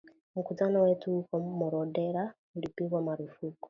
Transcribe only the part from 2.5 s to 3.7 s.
ulipigwa marufuku.